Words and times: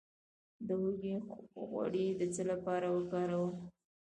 د 0.67 0.69
هوږې 0.81 1.15
غوړي 1.69 2.07
د 2.19 2.21
څه 2.33 2.43
لپاره 2.51 2.87
وکاروم؟ 2.95 3.53